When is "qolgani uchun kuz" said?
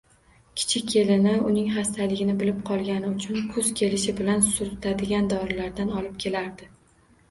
2.71-3.71